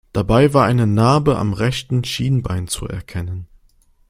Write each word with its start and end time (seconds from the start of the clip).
Dabei 0.13 0.51
war 0.55 0.65
eine 0.65 0.87
Narbe 0.87 1.37
am 1.37 1.53
rechten 1.53 2.03
Schienbein 2.03 2.67
zu 2.67 2.87
erkennen. 2.87 3.45